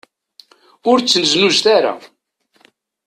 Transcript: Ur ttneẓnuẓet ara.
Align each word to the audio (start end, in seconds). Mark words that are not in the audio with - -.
Ur 0.89 0.97
ttneẓnuẓet 0.99 1.65
ara. 1.75 1.93